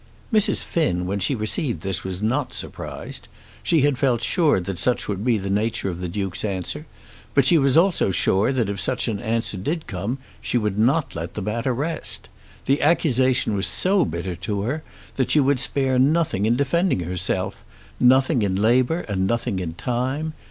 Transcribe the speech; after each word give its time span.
Mrs. 0.33 0.65
Finn 0.65 1.05
when 1.05 1.19
she 1.19 1.35
received 1.35 1.83
this 1.83 2.03
was 2.03 2.23
not 2.23 2.55
surprised. 2.55 3.27
She 3.61 3.81
had 3.81 3.99
felt 3.99 4.23
sure 4.23 4.59
that 4.59 4.79
such 4.79 5.07
would 5.07 5.23
be 5.23 5.37
the 5.37 5.47
nature 5.51 5.91
of 5.91 6.01
the 6.01 6.07
Duke's 6.07 6.43
answer; 6.43 6.87
but 7.35 7.45
she 7.45 7.59
was 7.59 7.77
also 7.77 8.09
sure 8.09 8.51
that 8.51 8.67
if 8.67 8.81
such 8.81 9.07
an 9.07 9.19
answer 9.19 9.57
did 9.57 9.85
come 9.85 10.17
she 10.41 10.57
would 10.57 10.79
not 10.79 11.15
let 11.15 11.35
the 11.35 11.41
matter 11.43 11.71
rest. 11.71 12.29
The 12.65 12.81
accusation 12.81 13.53
was 13.55 13.67
so 13.67 14.03
bitter 14.03 14.35
to 14.37 14.63
her 14.63 14.81
that 15.17 15.29
she 15.29 15.39
would 15.39 15.59
spare 15.59 15.99
nothing 15.99 16.47
in 16.47 16.55
defending 16.55 17.01
herself, 17.01 17.61
nothing 17.99 18.41
in 18.41 18.55
labour 18.55 19.01
and 19.01 19.27
nothing 19.27 19.59
in 19.59 19.73
time. 19.75 20.33